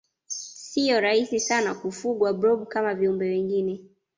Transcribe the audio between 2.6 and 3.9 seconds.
kama viumbe wengine